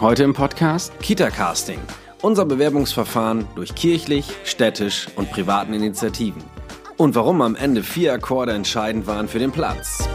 [0.00, 1.78] Heute im Podcast Kita-Casting.
[2.20, 6.42] Unser Bewerbungsverfahren durch kirchlich, städtisch und privaten Initiativen.
[6.98, 10.06] Und warum am Ende vier Akkorde entscheidend waren für den Platz.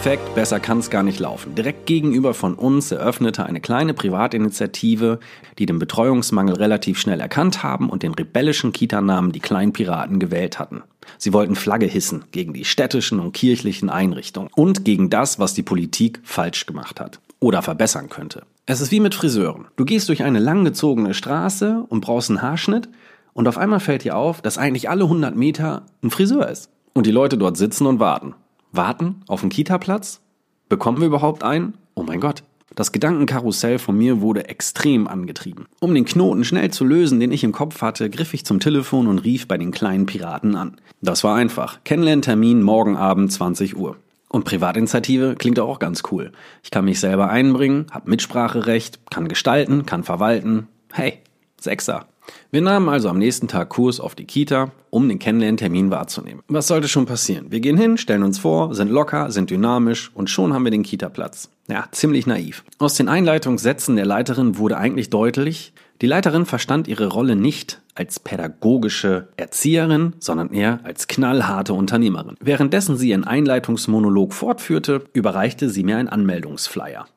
[0.00, 1.56] Perfekt, besser kann's gar nicht laufen.
[1.56, 5.18] Direkt gegenüber von uns eröffnete eine kleine Privatinitiative,
[5.58, 10.60] die den Betreuungsmangel relativ schnell erkannt haben und den rebellischen Kita-Namen die kleinen Piraten gewählt
[10.60, 10.84] hatten.
[11.18, 15.64] Sie wollten Flagge hissen gegen die städtischen und kirchlichen Einrichtungen und gegen das, was die
[15.64, 18.44] Politik falsch gemacht hat oder verbessern könnte.
[18.66, 19.66] Es ist wie mit Friseuren.
[19.74, 22.88] Du gehst durch eine langgezogene Straße und brauchst einen Haarschnitt
[23.32, 26.70] und auf einmal fällt dir auf, dass eigentlich alle 100 Meter ein Friseur ist.
[26.94, 28.36] Und die Leute dort sitzen und warten.
[28.72, 30.20] Warten auf einen Kita-Platz?
[30.68, 31.74] Bekommen wir überhaupt einen?
[31.94, 32.42] Oh mein Gott.
[32.74, 35.66] Das Gedankenkarussell von mir wurde extrem angetrieben.
[35.80, 39.06] Um den Knoten schnell zu lösen, den ich im Kopf hatte, griff ich zum Telefon
[39.06, 40.76] und rief bei den kleinen Piraten an.
[41.00, 41.82] Das war einfach.
[41.84, 43.96] Kennenlerntermin morgen Abend 20 Uhr.
[44.28, 46.32] Und Privatinitiative klingt auch ganz cool.
[46.62, 50.68] Ich kann mich selber einbringen, hab Mitspracherecht, kann gestalten, kann verwalten.
[50.92, 51.20] Hey,
[51.60, 52.06] Sechser.
[52.50, 56.42] Wir nahmen also am nächsten Tag Kurs auf die Kita, um den Kennenlerntermin wahrzunehmen.
[56.48, 57.50] Was sollte schon passieren?
[57.50, 60.82] Wir gehen hin, stellen uns vor, sind locker, sind dynamisch und schon haben wir den
[60.82, 61.50] Kita-Platz.
[61.68, 62.64] Ja, ziemlich naiv.
[62.78, 68.20] Aus den Einleitungssätzen der Leiterin wurde eigentlich deutlich, die Leiterin verstand ihre Rolle nicht als
[68.20, 72.36] pädagogische Erzieherin, sondern eher als knallharte Unternehmerin.
[72.40, 77.08] Währenddessen sie ihren Einleitungsmonolog fortführte, überreichte sie mir einen Anmeldungsflyer.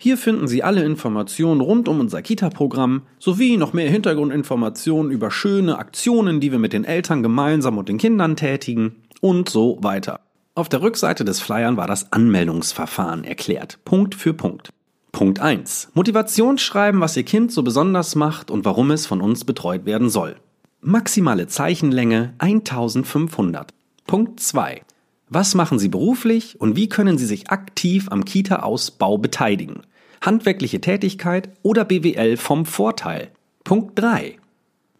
[0.00, 5.76] Hier finden Sie alle Informationen rund um unser Kita-Programm sowie noch mehr Hintergrundinformationen über schöne
[5.76, 10.20] Aktionen, die wir mit den Eltern gemeinsam und den Kindern tätigen und so weiter.
[10.54, 14.72] Auf der Rückseite des Flyern war das Anmeldungsverfahren erklärt, Punkt für Punkt.
[15.10, 15.90] Punkt 1.
[15.94, 20.36] Motivationsschreiben, was Ihr Kind so besonders macht und warum es von uns betreut werden soll.
[20.80, 23.74] Maximale Zeichenlänge 1500.
[24.06, 24.82] Punkt 2.
[25.30, 29.82] Was machen Sie beruflich und wie können Sie sich aktiv am Kita-Ausbau beteiligen?
[30.22, 33.30] Handwerkliche Tätigkeit oder BWL vom Vorteil?
[33.62, 34.37] Punkt 3.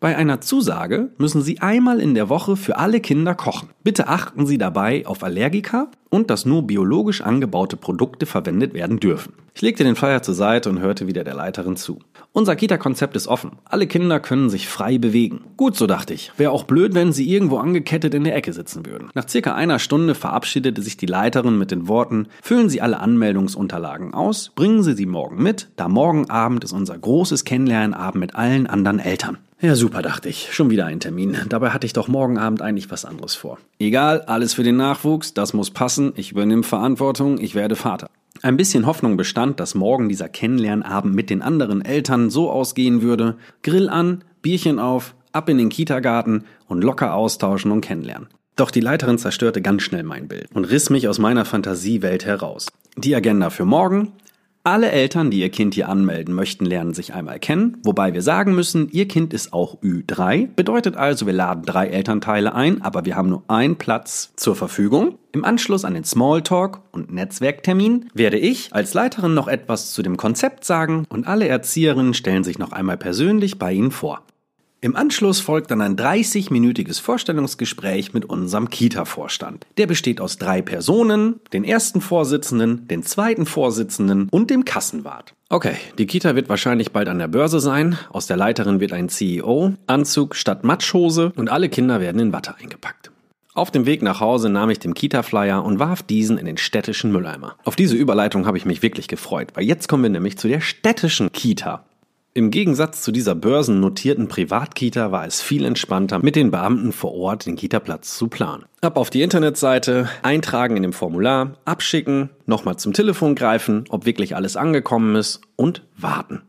[0.01, 3.71] Bei einer Zusage müssen Sie einmal in der Woche für alle Kinder kochen.
[3.83, 9.33] Bitte achten Sie dabei auf Allergiker und dass nur biologisch angebaute Produkte verwendet werden dürfen.
[9.55, 11.99] Ich legte den Flyer zur Seite und hörte wieder der Leiterin zu.
[12.33, 13.59] Unser Kita-Konzept ist offen.
[13.65, 15.41] Alle Kinder können sich frei bewegen.
[15.57, 16.31] Gut, so dachte ich.
[16.37, 19.11] Wäre auch blöd, wenn sie irgendwo angekettet in der Ecke sitzen würden.
[19.15, 24.15] Nach circa einer Stunde verabschiedete sich die Leiterin mit den Worten, füllen Sie alle Anmeldungsunterlagen
[24.15, 28.69] aus, bringen Sie sie morgen mit, da morgen Abend ist unser großes Kennenlernabend mit allen
[28.69, 29.39] anderen Eltern.
[29.61, 30.53] Ja, super, dachte ich.
[30.53, 31.37] Schon wieder ein Termin.
[31.49, 33.59] Dabei hatte ich doch morgen Abend eigentlich was anderes vor.
[33.81, 36.13] Egal, alles für den Nachwuchs, das muss passen.
[36.15, 38.09] Ich übernehme Verantwortung, ich werde Vater.
[38.43, 43.37] Ein bisschen Hoffnung bestand, dass morgen dieser Kennenlernabend mit den anderen Eltern so ausgehen würde.
[43.65, 48.29] Grill an, Bierchen auf, ab in den Kitagarten und locker austauschen und kennenlernen.
[48.55, 52.67] Doch die Leiterin zerstörte ganz schnell mein Bild und riss mich aus meiner Fantasiewelt heraus.
[52.97, 54.13] Die Agenda für morgen,
[54.65, 58.55] alle Eltern, die ihr Kind hier anmelden möchten, lernen sich einmal kennen, wobei wir sagen
[58.55, 63.17] müssen, ihr Kind ist auch Ü3, bedeutet also, wir laden drei Elternteile ein, aber wir
[63.17, 65.19] haben nur einen Platz zur Verfügung.
[65.33, 70.17] Im Anschluss an den Smalltalk und Netzwerktermin werde ich als Leiterin noch etwas zu dem
[70.17, 74.23] Konzept sagen und alle Erzieherinnen stellen sich noch einmal persönlich bei Ihnen vor.
[74.81, 79.67] Im Anschluss folgt dann ein 30-minütiges Vorstellungsgespräch mit unserem Kita-Vorstand.
[79.77, 85.35] Der besteht aus drei Personen, den ersten Vorsitzenden, den zweiten Vorsitzenden und dem Kassenwart.
[85.49, 89.09] Okay, die Kita wird wahrscheinlich bald an der Börse sein, aus der Leiterin wird ein
[89.09, 93.11] CEO, Anzug statt Matschhose und alle Kinder werden in Watte eingepackt.
[93.55, 97.11] Auf dem Weg nach Hause nahm ich den Kita-Flyer und warf diesen in den städtischen
[97.11, 97.57] Mülleimer.
[97.65, 100.61] Auf diese Überleitung habe ich mich wirklich gefreut, weil jetzt kommen wir nämlich zu der
[100.61, 101.85] städtischen Kita.
[102.39, 107.47] Im Gegensatz zu dieser börsennotierten Privatkita war es viel entspannter, mit den Beamten vor Ort
[107.47, 108.65] den Kita-Platz zu planen.
[108.81, 114.37] Ab auf die Internetseite, eintragen in dem Formular, abschicken, nochmal zum Telefon greifen, ob wirklich
[114.37, 116.43] alles angekommen ist und warten.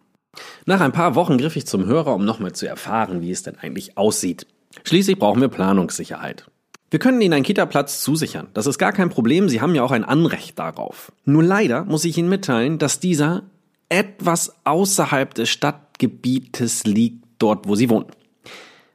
[0.68, 3.58] Nach ein paar Wochen griff ich zum Hörer, um nochmal zu erfahren, wie es denn
[3.60, 4.46] eigentlich aussieht.
[4.84, 6.46] Schließlich brauchen wir Planungssicherheit.
[6.92, 8.50] Wir können Ihnen einen Kita-Platz zusichern.
[8.54, 9.50] Das ist gar kein Problem.
[9.50, 11.12] Sie haben ja auch ein Anrecht darauf.
[11.26, 13.42] Nur leider muss ich Ihnen mitteilen, dass dieser
[13.90, 18.08] etwas außerhalb des Stadtgebietes liegt, dort wo Sie wohnen.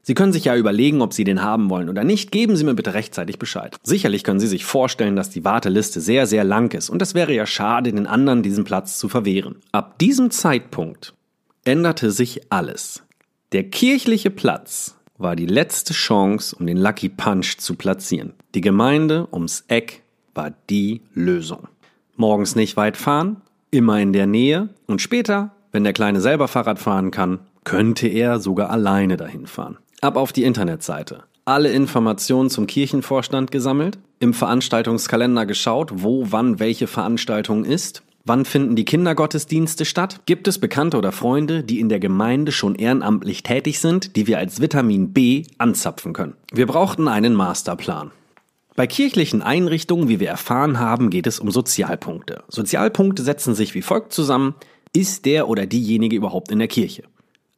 [0.07, 2.31] Sie können sich ja überlegen, ob Sie den haben wollen oder nicht.
[2.31, 3.77] Geben Sie mir bitte rechtzeitig Bescheid.
[3.83, 7.35] Sicherlich können Sie sich vorstellen, dass die Warteliste sehr, sehr lang ist und es wäre
[7.35, 9.57] ja schade, den anderen diesen Platz zu verwehren.
[9.73, 11.15] Ab diesem Zeitpunkt
[11.65, 13.03] änderte sich alles.
[13.53, 18.35] Der kirchliche Platz war die letzte Chance, um den Lucky Punch zu platzieren.
[18.55, 20.03] Die Gemeinde ums Eck
[20.35, 21.69] war die Lösung.
[22.17, 23.41] Morgens nicht weit fahren,
[23.75, 28.39] immer in der Nähe und später Wenn der Kleine selber Fahrrad fahren kann, könnte er
[28.39, 29.79] sogar alleine dahin fahren.
[30.01, 31.25] Ab auf die Internetseite.
[31.47, 38.03] Alle Informationen zum Kirchenvorstand gesammelt, im Veranstaltungskalender geschaut, wo wann welche Veranstaltung ist.
[38.25, 40.21] Wann finden die Kindergottesdienste statt?
[40.25, 44.39] Gibt es Bekannte oder Freunde, die in der Gemeinde schon ehrenamtlich tätig sind, die wir
[44.39, 46.35] als Vitamin B anzapfen können?
[46.53, 48.13] Wir brauchten einen Masterplan.
[48.77, 52.43] Bei kirchlichen Einrichtungen, wie wir erfahren haben, geht es um Sozialpunkte.
[52.49, 54.57] Sozialpunkte setzen sich wie folgt zusammen.
[54.93, 57.05] Ist der oder diejenige überhaupt in der Kirche?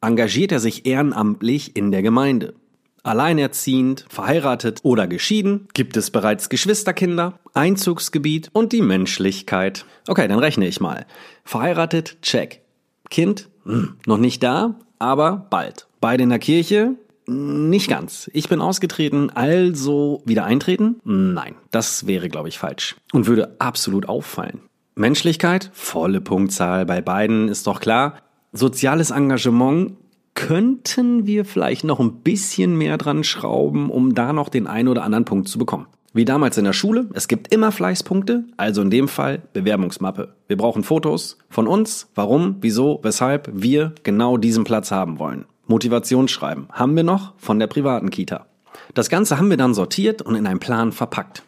[0.02, 2.54] Engagiert er sich ehrenamtlich in der Gemeinde?
[3.02, 5.68] Alleinerziehend, verheiratet oder geschieden?
[5.72, 7.38] Gibt es bereits Geschwisterkinder?
[7.54, 9.86] Einzugsgebiet und die Menschlichkeit.
[10.08, 11.06] Okay, dann rechne ich mal.
[11.44, 12.60] Verheiratet, check.
[13.08, 15.86] Kind, hm, noch nicht da, aber bald.
[16.00, 16.96] Beide in der Kirche,
[17.26, 18.31] nicht ganz.
[18.32, 21.00] Ich bin ausgetreten, also wieder eintreten?
[21.05, 22.96] Nein, das wäre, glaube ich, falsch.
[23.12, 24.61] Und würde absolut auffallen.
[24.94, 25.70] Menschlichkeit?
[25.75, 28.23] Volle Punktzahl bei beiden, ist doch klar.
[28.52, 29.96] Soziales Engagement?
[30.34, 35.02] Könnten wir vielleicht noch ein bisschen mehr dran schrauben, um da noch den einen oder
[35.02, 35.87] anderen Punkt zu bekommen.
[36.12, 40.34] Wie damals in der Schule, es gibt immer Fleißpunkte, also in dem Fall Bewerbungsmappe.
[40.46, 45.44] Wir brauchen Fotos von uns, warum, wieso, weshalb wir genau diesen Platz haben wollen.
[45.66, 48.46] Motivationsschreiben haben wir noch von der privaten Kita.
[48.94, 51.42] Das Ganze haben wir dann sortiert und in einen Plan verpackt.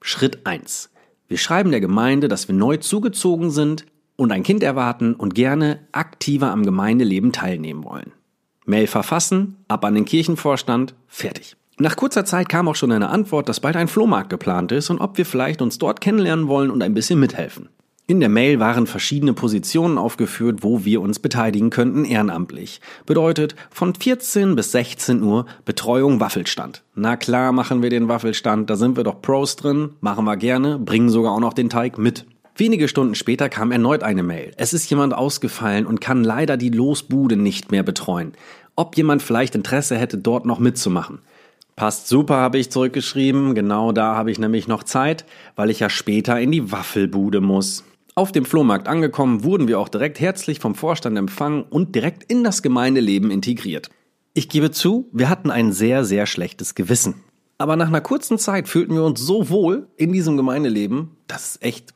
[0.00, 0.90] Schritt 1.
[1.28, 5.80] Wir schreiben der Gemeinde, dass wir neu zugezogen sind und ein Kind erwarten und gerne
[5.92, 8.12] aktiver am Gemeindeleben teilnehmen wollen.
[8.66, 11.56] Mail verfassen, ab an den Kirchenvorstand, fertig.
[11.78, 15.00] Nach kurzer Zeit kam auch schon eine Antwort, dass bald ein Flohmarkt geplant ist und
[15.00, 17.68] ob wir vielleicht uns dort kennenlernen wollen und ein bisschen mithelfen.
[18.06, 22.82] In der Mail waren verschiedene Positionen aufgeführt, wo wir uns beteiligen könnten ehrenamtlich.
[23.06, 26.82] Bedeutet von 14 bis 16 Uhr Betreuung Waffelstand.
[26.94, 30.78] Na klar machen wir den Waffelstand, da sind wir doch Pros drin, machen wir gerne,
[30.78, 32.26] bringen sogar auch noch den Teig mit.
[32.56, 34.52] Wenige Stunden später kam erneut eine Mail.
[34.58, 38.32] Es ist jemand ausgefallen und kann leider die Losbude nicht mehr betreuen.
[38.76, 41.20] Ob jemand vielleicht Interesse hätte, dort noch mitzumachen.
[41.74, 43.54] Passt super, habe ich zurückgeschrieben.
[43.54, 45.24] Genau da habe ich nämlich noch Zeit,
[45.56, 47.82] weil ich ja später in die Waffelbude muss.
[48.16, 52.44] Auf dem Flohmarkt angekommen, wurden wir auch direkt herzlich vom Vorstand empfangen und direkt in
[52.44, 53.90] das Gemeindeleben integriert.
[54.34, 57.16] Ich gebe zu, wir hatten ein sehr, sehr schlechtes Gewissen.
[57.58, 61.62] Aber nach einer kurzen Zeit fühlten wir uns so wohl in diesem Gemeindeleben, dass es
[61.62, 61.92] echt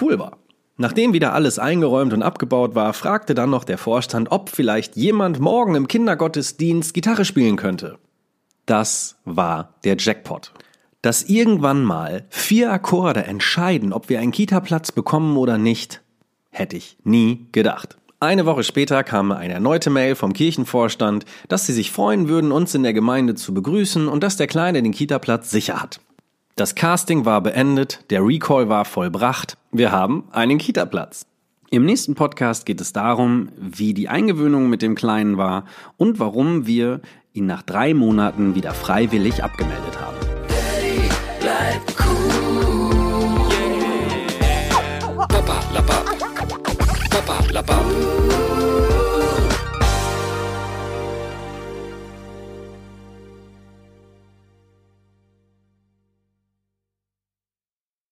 [0.00, 0.38] cool war.
[0.78, 5.38] Nachdem wieder alles eingeräumt und abgebaut war, fragte dann noch der Vorstand, ob vielleicht jemand
[5.38, 7.98] morgen im Kindergottesdienst Gitarre spielen könnte.
[8.64, 10.52] Das war der Jackpot
[11.08, 16.02] dass irgendwann mal vier Akkorde entscheiden, ob wir einen Kita-Platz bekommen oder nicht,
[16.50, 17.96] hätte ich nie gedacht.
[18.20, 22.74] Eine Woche später kam eine erneute Mail vom Kirchenvorstand, dass sie sich freuen würden, uns
[22.74, 25.98] in der Gemeinde zu begrüßen und dass der Kleine den Kita-Platz sicher hat.
[26.56, 31.24] Das Casting war beendet, der Recall war vollbracht, wir haben einen Kita-Platz.
[31.70, 35.64] Im nächsten Podcast geht es darum, wie die Eingewöhnung mit dem Kleinen war
[35.96, 37.00] und warum wir
[37.32, 40.07] ihn nach drei Monaten wieder freiwillig abgemeldet haben.